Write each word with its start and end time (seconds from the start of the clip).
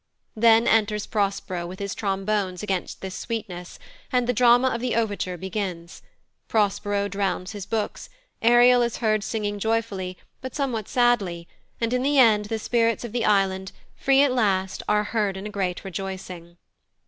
Then 0.35 0.65
enters 0.67 1.05
Prospero 1.05 1.67
with 1.67 1.77
his 1.77 1.93
trombones 1.93 2.63
against 2.63 3.01
this 3.01 3.13
sweetness, 3.13 3.77
and 4.11 4.25
the 4.25 4.33
drama 4.33 4.69
of 4.69 4.81
the 4.81 4.95
overture 4.95 5.37
begins 5.37 6.01
Prospero 6.47 7.07
drowns 7.07 7.51
his 7.51 7.67
books, 7.67 8.09
Ariel 8.41 8.81
is 8.81 8.97
heard 8.97 9.23
singing 9.23 9.59
joyfully, 9.59 10.17
but 10.41 10.55
somewhat 10.55 10.87
sadly, 10.89 11.47
and, 11.79 11.93
in 11.93 12.01
the 12.01 12.17
end, 12.17 12.45
the 12.45 12.57
spirits 12.57 13.03
of 13.05 13.11
the 13.11 13.25
island, 13.25 13.73
free 13.95 14.23
at 14.23 14.31
last, 14.33 14.81
are 14.89 15.03
heard 15.03 15.37
in 15.37 15.45
a 15.45 15.51
great 15.51 15.83
rejoicing. 15.85 16.57